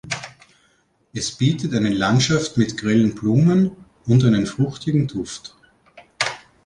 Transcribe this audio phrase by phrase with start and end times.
[1.13, 3.69] Es bietet eine Landschaft mit grellen Blumen
[4.07, 5.55] und einen fruchtigen Duft.